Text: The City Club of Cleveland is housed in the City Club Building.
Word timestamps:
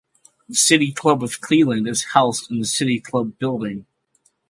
The 0.49 0.55
City 0.55 0.91
Club 0.93 1.21
of 1.21 1.41
Cleveland 1.41 1.87
is 1.87 2.05
housed 2.05 2.49
in 2.49 2.57
the 2.57 2.65
City 2.65 2.99
Club 2.99 3.37
Building. 3.37 3.85